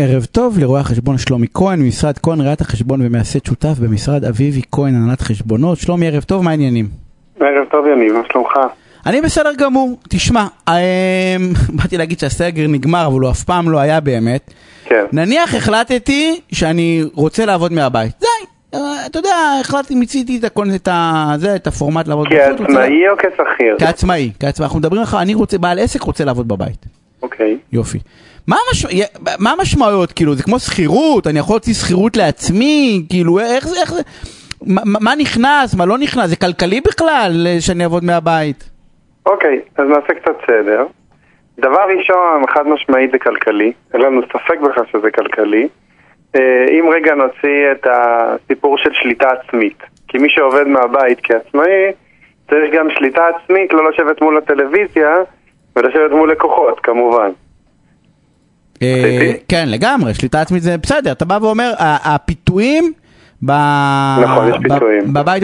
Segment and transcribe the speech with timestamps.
[0.00, 4.94] ערב טוב לרואה החשבון שלומי כהן ממשרד כהן ראיית החשבון ומייסד שותף במשרד אביבי כהן
[4.94, 5.78] הנהלת חשבונות.
[5.78, 6.88] שלומי ערב טוב, מה העניינים?
[7.40, 8.50] ערב טוב יניב, מה שלומך?
[9.06, 10.74] אני בסדר גמור, תשמע, אמ,
[11.76, 14.50] באתי להגיד שהסגר נגמר אבל הוא אף פעם לא היה באמת.
[14.84, 15.04] כן.
[15.12, 18.26] נניח החלטתי שאני רוצה לעבוד מהבית, די,
[18.74, 21.32] אה, אתה יודע, החלטתי, מיציתי את הכל, את ה...
[21.36, 23.76] זה, את הפורמט לעבוד בחוץ, רוצה- כעצמאי או כשכיר?
[23.78, 26.86] כעצמאי, כעצמאי, אנחנו מדברים לך, אני רוצה, בעל עסק רוצה לעבוד בבית.
[27.22, 27.58] אוקיי.
[27.72, 27.98] יופי.
[28.48, 28.86] מה, המש...
[29.38, 30.12] מה המשמעויות?
[30.12, 31.26] כאילו, זה כמו שכירות?
[31.26, 33.02] אני יכול להוציא שכירות לעצמי?
[33.10, 34.02] כאילו, איך זה, איך זה...
[34.66, 36.26] מה, מה נכנס, מה לא נכנס?
[36.30, 38.70] זה כלכלי בכלל אה, שאני אעבוד מהבית?
[39.26, 40.86] אוקיי, אז נעשה קצת סדר.
[41.58, 45.68] דבר ראשון, חד משמעית זה כלכלי, אין לנו ספק בכלל שזה כלכלי.
[46.36, 51.92] אה, אם רגע נוציא את הסיפור של שליטה עצמית, כי מי שעובד מהבית כעצמאי,
[52.50, 55.16] צריך גם שליטה עצמית, לא לשבת מול הטלוויזיה
[55.76, 57.30] ולשבת מול לקוחות, כמובן.
[58.82, 59.32] אה?
[59.48, 61.12] כן, לגמרי, שליטה עצמית זה בסדר.
[61.12, 62.92] אתה בא ואומר, הפיתויים...
[63.46, 63.50] ב...
[64.22, 65.12] נכון, יש פיתויים.
[65.12, 65.42] בבית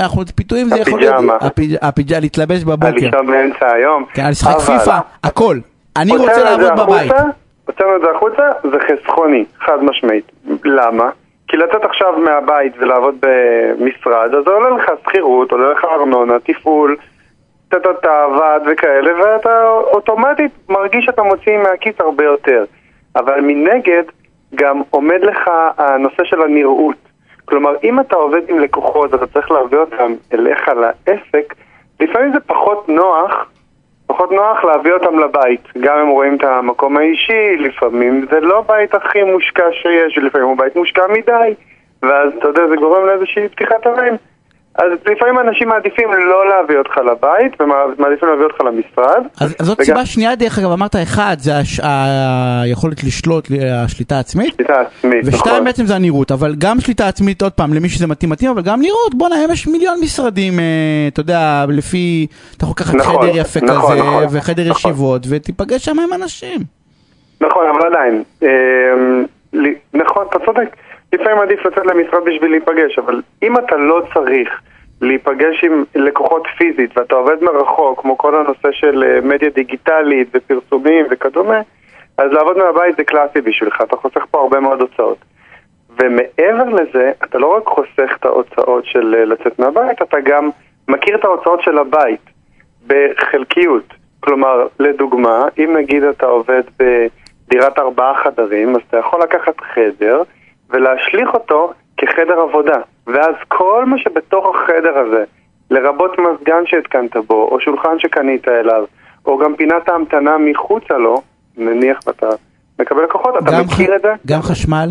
[0.00, 1.36] אנחנו, פיתויים זה יכול להיות, הפיג'מה.
[1.40, 4.04] הפיג'- הפיג'מה, להתלבש בבוקר, לישון באמצע היום.
[4.14, 5.56] כן, לשחק פיפא, הכל.
[5.96, 7.12] אני רוצה לעבוד בבית.
[7.66, 10.32] הוצאנו את זה החוצה, זה חסכוני, חד משמעית.
[10.64, 11.04] למה?
[11.48, 16.96] כי לצאת עכשיו מהבית ולעבוד במשרד, אז זה עולה לך שכירות, עולה לך ארנונה, תפעול,
[17.68, 22.64] טה-טה-טה, ועד וכאלה, ואתה אוטומטית מרגיש שאתה מוציא מהכיס הרבה יותר.
[23.16, 24.02] אבל מנגד,
[24.54, 26.96] גם עומד לך הנושא של הנראות.
[27.44, 31.54] כלומר, אם אתה עובד עם לקוחות ואתה צריך להביא אותם אליך לעסק,
[32.00, 33.46] לפעמים זה פחות נוח
[34.06, 35.60] פחות נוח להביא אותם לבית.
[35.80, 40.58] גם הם רואים את המקום האישי, לפעמים זה לא בית הכי מושקע שיש, ולפעמים הוא
[40.58, 41.54] בית מושקע מדי,
[42.02, 44.14] ואז אתה יודע, זה גורם לאיזושהי פתיחת ערים.
[44.74, 49.22] אז לפעמים אנשים מעדיפים לא להביא אותך לבית, ומעדיפים להביא אותך למשרד.
[49.40, 51.80] אז אז זאת וגם- סיבה שנייה, דרך אגב, אמרת אחד, זה הש-
[52.62, 53.48] היכולת לשלוט,
[53.84, 55.64] השליטה העצמית, שליטה עצמית, ושתיים נכון.
[55.64, 58.80] בעצם זה הנראות, אבל גם שליטה עצמית, עוד פעם, למי שזה מתאים מתאים, אבל גם
[58.80, 60.64] נראות, בואנה, היום יש מיליון משרדים, אה,
[61.08, 62.26] אתה יודע, לפי,
[62.56, 64.90] אתה יכול לקחת נכון, חדר יפה נכון, כזה, נכון, וחדר נכון.
[64.90, 66.60] ישיבות, ותיפגש שם עם אנשים.
[67.40, 68.22] נכון, אבל עדיין.
[69.52, 70.76] לי- נכון, אתה צודק.
[71.14, 74.60] לפעמים עדיף לצאת למשרד בשביל להיפגש, אבל אם אתה לא צריך
[75.00, 81.06] להיפגש עם לקוחות פיזית ואתה עובד מרחוק, כמו כל הנושא של אה, מדיה דיגיטלית ופרסומים
[81.10, 81.60] וכדומה,
[82.18, 85.18] אז לעבוד מהבית זה קלאסי בשבילך, אתה חוסך פה הרבה מאוד הוצאות.
[86.00, 90.50] ומעבר לזה, אתה לא רק חוסך את ההוצאות של אה, לצאת מהבית, אתה גם
[90.88, 92.20] מכיר את ההוצאות של הבית
[92.86, 93.94] בחלקיות.
[94.20, 100.22] כלומר, לדוגמה, אם נגיד אתה עובד בדירת ארבעה חדרים, אז אתה יכול לקחת חדר
[100.74, 102.76] ולהשליך אותו כחדר עבודה.
[103.06, 105.24] ואז כל מה שבתוך החדר הזה,
[105.70, 108.84] לרבות מזגן שהתקנת בו, או שולחן שקנית אליו,
[109.26, 111.22] או גם פינת ההמתנה מחוצה לו,
[111.56, 112.26] נניח ואתה
[112.80, 114.12] מקבל לקוחות, אתה מכיר ח- את זה?
[114.26, 114.88] גם חשמל?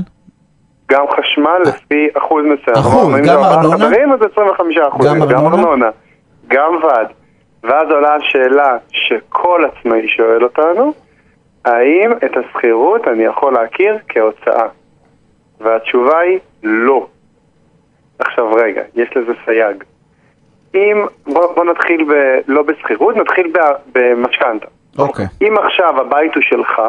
[0.92, 2.78] גם חשמל לפי אחוז מסוים.
[2.78, 3.78] אחוז, גם ארבעה ארנונה?
[3.78, 5.06] חדרים אז 25 אחוז.
[5.08, 5.22] גם?
[5.22, 5.90] ארנונה.
[6.48, 7.08] גם ועד.
[7.64, 10.94] ואז עולה השאלה שכל עצמאי שואל אותנו,
[11.66, 14.66] האם את השכירות אני יכול להכיר כהוצאה?
[15.62, 17.08] והתשובה היא לא.
[18.19, 19.84] עכשיו רגע, יש לזה סייג.
[20.75, 23.53] אם, בוא, בוא נתחיל ב, לא בשכירות, נתחיל
[23.94, 24.68] במשכנתה.
[25.00, 25.25] אוקיי.
[25.41, 26.81] אם עכשיו הבית הוא שלך,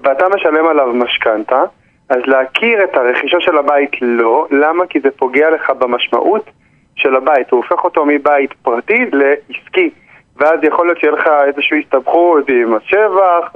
[0.00, 1.64] ואתה משלם עליו משכנתה,
[2.08, 4.86] אז להכיר את הרכישה של הבית לא, למה?
[4.86, 6.50] כי זה פוגע לך במשמעות
[6.96, 9.90] של הבית, הוא הופך אותו מבית פרטי לעסקי,
[10.36, 13.52] ואז יכול להיות שיהיה לך איזושהי הסתבכות עם השבח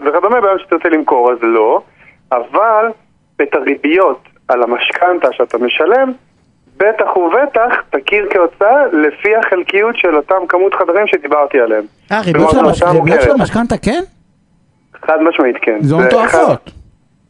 [0.00, 1.82] וכדומה, ביום שתרצה למכור אז לא,
[2.32, 2.86] אבל
[3.40, 6.12] את הריביות על המשכנתה שאתה משלם,
[6.76, 11.84] בטח ובטח תכיר כהוצאה לפי החלקיות של אותם כמות חדרים שדיברתי עליהם.
[12.12, 13.30] אה, ריביות של.
[13.30, 14.02] המשכנתה כן?
[15.02, 15.78] חד משמעית כן.
[15.80, 16.70] זה מטורפות.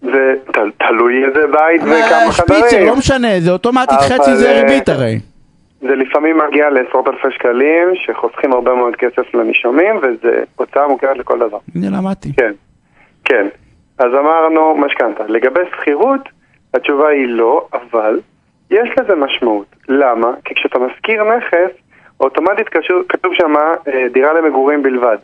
[0.03, 0.34] זה
[0.78, 2.87] תלוי איזה בית וכמה אה, שפיצר, חדרים.
[2.87, 5.19] לא משנה, זה אוטומטית חצי זה ריבית הרי.
[5.81, 11.38] זה לפעמים מגיע לעשרות אלפי שקלים שחוסכים הרבה מאוד כסף לנישומים וזה הוצאה מוכרת לכל
[11.38, 11.59] דבר.
[11.75, 12.32] הנה למדתי.
[12.37, 12.53] כן,
[13.25, 13.47] כן.
[14.00, 15.25] אז אמרנו משכנתה.
[15.28, 16.21] לגבי שכירות,
[16.74, 18.21] התשובה היא לא, אבל
[18.71, 19.66] יש לזה משמעות.
[19.89, 20.33] למה?
[20.45, 21.71] כי כשאתה משכיר נכס,
[22.21, 22.69] אוטומטית
[23.09, 25.16] כתוב שם אה, דירה למגורים בלבד.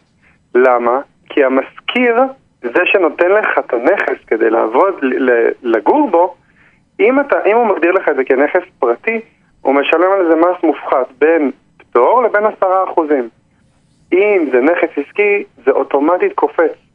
[0.55, 1.01] למה?
[1.29, 2.17] כי המשכיר,
[2.63, 4.95] זה שנותן לך את הנכס כדי לעבוד,
[5.63, 6.35] לגור בו,
[7.01, 9.21] אם, אתה, אם הוא מגדיר לך את זה כנכס פרטי,
[9.63, 13.29] הוא משלם על זה מס מופחת בין פטור לבין עשרה אחוזים.
[14.13, 16.86] אם זה נכס עסקי, זה אוטומטית קופץ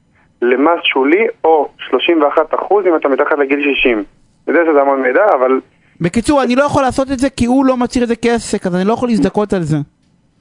[0.41, 3.97] למס שולי או 31 אחוז אם אתה מתחת לגיל 60.
[3.97, 5.59] אני יודע שזה המון מידע, אבל
[6.01, 8.75] בקיצור, אני לא יכול לעשות את זה כי הוא לא מצהיר את זה כעסק, אז
[8.75, 9.77] אני לא יכול להזדכות על זה.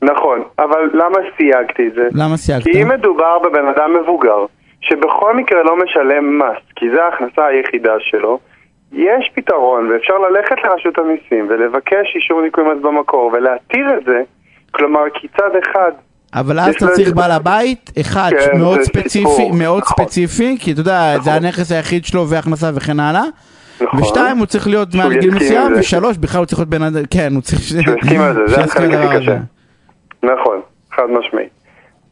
[0.03, 0.43] נכון.
[0.59, 2.09] אבל למה סייגתי את זה?
[2.15, 2.65] למה סייגת?
[2.65, 4.47] כי אם מדובר בבן אדם מבוגר,
[4.81, 8.39] שבכל מקרה לא משלם מס, כי זו ההכנסה היחידה שלו,
[8.93, 14.23] יש פתרון, ואפשר ללכת לרשות המיסים ולבקש אישור ניכוי מס במקור ולהתיר את זה,
[14.71, 15.93] כלומר, כי צד אחד
[16.35, 19.53] אבל אז אתה צריך בעל הבית, אחד כן, מאוד זה ספציפי, סיפור.
[19.55, 20.05] מאוד נכון.
[20.05, 21.45] ספציפי, כי אתה יודע, זה נכון.
[21.45, 23.25] הנכס היחיד שלו והכנסה וכן הלאה.
[23.83, 24.01] נכון.
[24.01, 25.81] ושתיים, הוא צריך להיות מעל גיל מסוים, זה.
[25.81, 27.61] ושלוש, בכלל הוא צריך להיות בן אדם, כן, הוא צריך...
[27.63, 29.17] שהוא יסכים על זה, זה החלק הכי.
[29.17, 29.37] קשה.
[30.23, 30.61] נכון,
[30.93, 31.47] חד משמעי.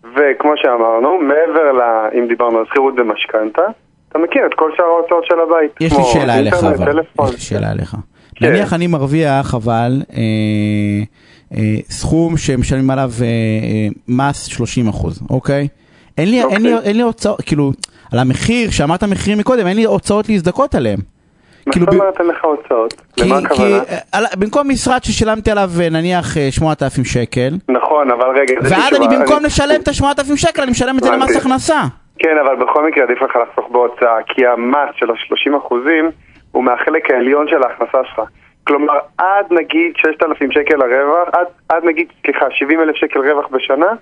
[0.00, 1.82] וכמו שאמרנו, מעבר ל...
[2.18, 3.62] אם דיברנו על שכירות ומשכנתה,
[4.08, 5.70] אתה מכיר את כל שאר ההוצאות של הבית.
[5.80, 6.98] יש לי שאלה אליך אבל.
[7.28, 7.96] יש לי שאלה אליך.
[8.38, 8.50] כן.
[8.50, 10.18] נניח אני מרוויח אבל אה,
[11.54, 15.68] אה, סכום שמשלמים עליו אה, אה, מס 30 אחוז, אוקיי?
[16.18, 16.88] אין לי, אין, לי, אוקיי.
[16.88, 17.72] אין לי הוצאות, כאילו,
[18.12, 20.98] על המחיר, שאמרת מחירים מקודם, אין לי הוצאות להזדכות עליהם.
[21.66, 22.94] מה כאילו, זאת אומרת אין לך הוצאות?
[23.16, 23.76] כי, למה כי הכוונה?
[23.76, 28.68] אה, על, במקום משרד ששילמתי עליו אה, נניח אה, 8,000 שקל, נכון, אבל רגע, לי
[28.70, 29.16] ואז אני.
[29.18, 31.36] במקום לשלם את ה-8,000 שקל, אני משלם את זה למס.
[31.36, 31.80] הכנסה.
[32.18, 36.10] כן, אבל בכל מקרה עדיף לך לחסוך בהוצאה, כי המס של ה-30 אחוזים
[36.58, 38.22] הוא מהחלק העליון של ההכנסה שלך.
[38.66, 43.92] כלומר, עד נגיד 6,000 שקל הרווח, עד, עד נגיד, סליחה, 70 אלף שקל רווח בשנה,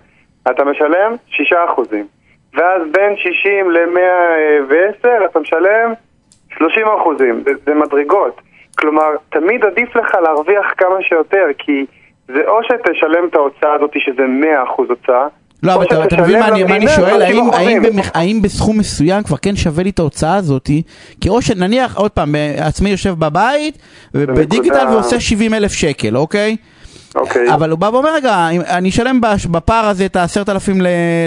[0.51, 2.07] אתה משלם 6 אחוזים.
[2.55, 5.93] ואז בין 60 ל-110 אתה משלם
[6.59, 7.43] 30 אחוזים.
[7.45, 8.41] זה, זה מדרגות.
[8.79, 11.87] כלומר, תמיד עדיף לך להרוויח כמה שיותר, כי
[12.29, 15.27] זה או שתשלם את ההוצאה הזאת שזה 100 אחוז הוצאה,
[15.67, 17.11] לא, אבל אתה- אתה מבין מה אני מה אני שואל?
[17.27, 17.83] 30 האם- האם.
[17.83, 20.83] במח- האם בסכום מסוים כבר כן שווה לי את ההוצאה הזאתי?
[21.21, 23.79] כי או שנניח, עוד פעם, אה, עצמאי יושב בבית,
[24.15, 26.57] בדיגיטל ועושה 70 אלף שקל, אוקיי?
[27.15, 27.55] אוקיי.
[27.55, 29.21] אבל הוא בא ואומר, רגע, אני אשלם
[29.51, 30.73] בפער הזה את ה-10,000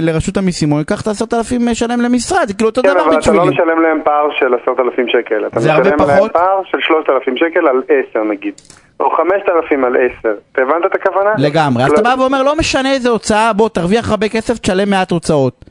[0.02, 3.32] לרשות המיסים, או אקח את ה-10,000 אשלם למשרד, זה כאילו אותו כן, דבר אבל אתה
[3.32, 3.50] לא בשבילי.
[3.56, 5.48] משלם להם פער של עשרת אלפים שקל.
[5.48, 5.74] אתה משלם
[6.08, 6.30] להם?
[6.34, 8.54] פער של שלושת אלפים שקל על עשר נגיד.
[9.00, 10.34] או חמשת אלפים על עשר.
[10.52, 11.30] אתה הבנת את הכוונה?
[11.38, 11.84] לגמרי.
[11.84, 15.12] אז לא- אתה בא ואומר, לא משנה איזה הוצאה, בוא, תרוויח הרבה כסף, תשלם מעט
[15.12, 15.66] הוצאות.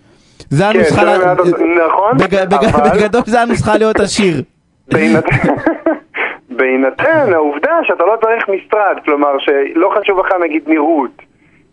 [0.50, 1.02] זה כן, הנוסחה,
[1.86, 4.42] נכון, אבל- בגדול זה הנוסחה להיות עשיר.
[6.50, 11.10] בהינתן- העובדה שאתה לא צריך משרד, כלומר שלא חשוב לך נגיד נראות.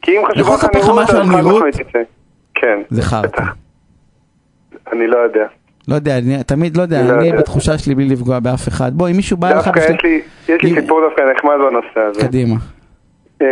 [0.01, 1.55] כי אם חשוב לך נראות, משהו אז חד נראות?
[1.55, 1.99] משמעית תצא.
[2.55, 2.79] כן.
[2.89, 3.43] זה חרטא.
[4.93, 5.45] אני לא יודע.
[5.87, 7.39] לא יודע, אני תמיד לא יודע, לא אני יודע.
[7.39, 8.91] בתחושה שלי בלי לפגוע באף אחד.
[8.93, 9.55] בוא, אם מישהו בא לך...
[9.55, 10.21] דווקא בשביל- יש לי-
[10.55, 12.21] יש לי סיפור דווקא נחמד בנושא הזה.
[12.27, 12.55] קדימה.
[13.41, 13.47] אה,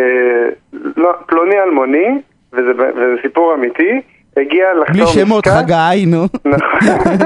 [0.97, 2.07] לא, פלוני אלמוני,
[2.53, 4.01] וזה, וזה סיפור אמיתי,
[4.37, 6.23] הגיע לחתום בלי שמות, חגי, נו.
[6.45, 6.79] נכון.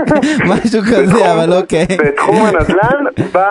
[0.51, 1.85] משהו כזה, אבל אוקיי.
[2.05, 3.03] בתחום הנדל"ן
[3.33, 3.49] בא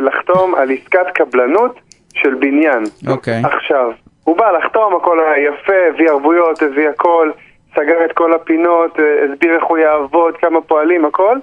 [0.00, 1.78] לחתום על עסקת קבלנות
[2.14, 2.84] של בניין.
[3.08, 3.42] אוקיי.
[3.44, 3.90] עכשיו,
[4.24, 7.30] הוא בא לחתום, הכל היה יפה, הביא ערבויות, הביא הכל,
[7.76, 11.38] סגר את כל הפינות, אה, הסביר איך הוא יעבוד, כמה פועלים, הכל,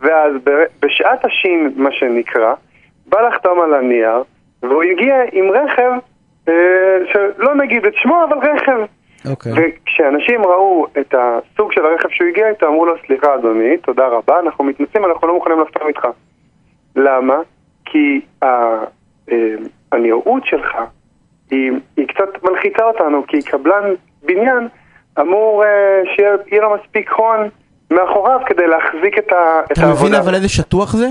[0.00, 0.32] ואז
[0.82, 2.54] בשעת השין, מה שנקרא,
[3.06, 4.22] בא לחתום על הנייר,
[4.62, 5.90] והוא הגיע עם רכב,
[6.48, 6.54] אה,
[7.12, 8.78] שלא נגיד את שמו, אבל רכב.
[9.30, 9.52] אוקיי.
[9.56, 14.40] וכשאנשים ראו את הסוג של הרכב שהוא הגיע איתו, אמרו לו, סליחה אדוני, תודה רבה,
[14.40, 16.08] אנחנו מתנצלים, אנחנו לא מוכנים לחתום איתך.
[16.96, 17.36] למה?
[17.84, 18.84] כי ה-
[19.32, 19.54] אה,
[19.92, 20.76] הנראות שלך
[21.50, 24.68] היא, היא קצת מלחיצה אותנו, כי קבלן בניין
[25.20, 25.68] אמור אה,
[26.16, 27.48] שיהיה יהיה לו מספיק הון
[27.90, 30.18] מאחוריו כדי להחזיק את, ה, את אתה מבין העבודה.
[30.18, 31.08] אבל איזה שטוח זה?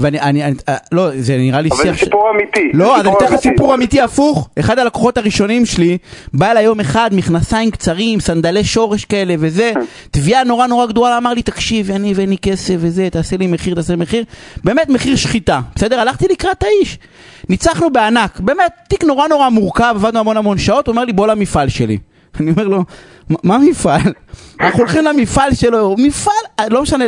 [0.00, 2.04] ואני, אני, אני, אה, לא, זה נראה לי אבל זה שיח ש...
[2.04, 2.70] סיפור אמיתי.
[2.74, 3.36] לא, אז אני אתן לך.
[3.36, 4.48] סיפור אמיתי הפוך.
[4.58, 5.98] אחד הלקוחות הראשונים שלי,
[6.34, 9.72] בא אליי יום אחד, מכנסיים קצרים, סנדלי שורש כאלה וזה,
[10.10, 13.74] תביעה נורא נורא גדולה, אמר לי, תקשיב, אני ואין לי כסף וזה, תעשה לי מחיר,
[13.74, 14.24] תעשה לי מחיר.
[14.64, 16.00] באמת מחיר שחיטה, בסדר?
[16.00, 16.98] הלכתי לקראת האיש.
[17.48, 21.26] ניצחנו בענק, באמת, תיק נורא נורא מורכב, עבדנו המון המון שעות, הוא אומר לי, בוא
[21.26, 21.98] למפעל שלי.
[22.40, 22.84] אני אומר לו,
[23.44, 24.12] "מה- מפעל?
[24.60, 26.34] אנחנו הולכים למפעל שלו, מפעל,
[26.70, 27.04] לא משנה,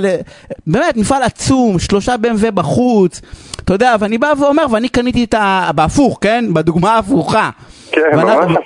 [0.67, 3.21] באמת, מפעל עצום, שלושה BMW בחוץ,
[3.65, 5.71] אתה יודע, ואני בא ואומר, ואני קניתי את ה...
[5.75, 6.45] בהפוך, כן?
[6.55, 7.51] בדוגמה ההפוכה.
[7.93, 8.57] כן, ואנחנו-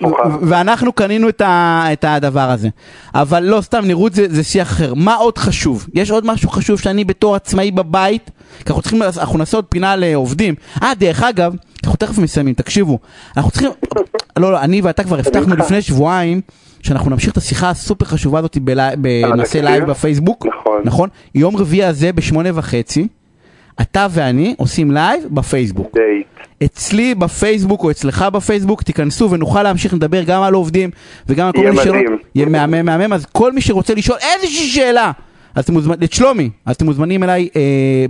[0.48, 2.68] ואנחנו קנינו את, ה, את הדבר הזה.
[3.14, 4.94] אבל לא, סתם, נראות זה, זה שיח אחר.
[4.94, 5.86] מה עוד חשוב?
[5.94, 9.96] יש עוד משהו חשוב שאני בתור עצמאי בבית, כי אנחנו צריכים, אנחנו נעשה עוד פינה
[9.96, 10.54] לעובדים.
[10.82, 11.54] אה, דרך אגב,
[11.84, 12.98] אנחנו תכף מסיימים, תקשיבו.
[13.36, 13.70] אנחנו צריכים,
[14.38, 15.56] לא, לא, אני ואתה כבר הבטחנו.
[15.56, 16.40] לפני שבועיים,
[16.82, 18.58] שאנחנו נמשיך את השיחה הסופר חשובה הזאת
[18.98, 19.62] ונעשה?
[19.62, 20.46] live בפייסבוק.
[20.46, 20.80] נכון.
[20.84, 21.08] נכון?
[21.34, 23.08] יום רביעי הזה בשמונה וחצי,
[23.80, 25.86] אתה ואני עושים live בפייסבוק.
[25.94, 26.26] דייט.
[26.64, 30.90] אצלי בפייסבוק או אצלך בפייסבוק, תיכנסו ונוכל להמשיך לדבר גם על עובדים
[31.28, 31.96] וגם על כל יהיה מיני שאלות.
[31.96, 32.18] מדהים.
[32.34, 35.12] יהיה מהמם מהמם, אז כל מי שרוצה לשאול איזושהי שאלה,
[35.54, 37.60] אז אתם מוזמנים, את שלומי, אז אתם מוזמנים אליי אה,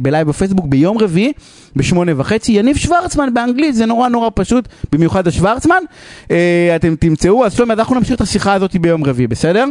[0.00, 1.32] בלייב בפייסבוק ביום רביעי
[1.76, 5.82] בשמונה וחצי, יניב שוורצמן באנגלית, זה נורא נורא פשוט, במיוחד השוורצמן,
[6.30, 9.64] אה, אתם תמצאו, אז שלומי, אז אנחנו נמשיך את השיחה הזאת ביום רביעי, בסדר?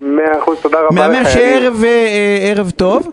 [0.00, 1.28] מאה אחוז, תודה רבה מהמם יניב.
[1.28, 3.08] שערב אה, אה, ערב טוב.